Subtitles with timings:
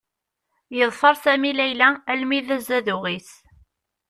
[0.77, 3.31] Yeḍfer Sami Layla almi d azaduɣ-is.